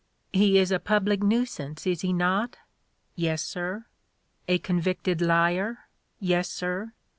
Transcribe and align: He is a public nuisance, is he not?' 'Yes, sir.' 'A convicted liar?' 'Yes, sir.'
He 0.33 0.57
is 0.57 0.71
a 0.71 0.79
public 0.79 1.21
nuisance, 1.21 1.85
is 1.85 2.01
he 2.01 2.11
not?' 2.11 2.57
'Yes, 3.15 3.43
sir.' 3.43 3.85
'A 4.47 4.57
convicted 4.57 5.21
liar?' 5.21 5.85
'Yes, 6.19 6.49
sir.' 6.49 6.93